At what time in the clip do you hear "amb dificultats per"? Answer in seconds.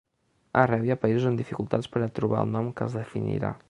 1.33-2.05